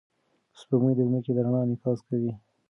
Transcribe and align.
سپوږمۍ 0.59 0.93
د 0.95 1.01
ځمکې 1.07 1.31
د 1.35 1.39
رڼا 1.45 1.59
انعکاس 1.63 1.99
کوي. 2.07 2.31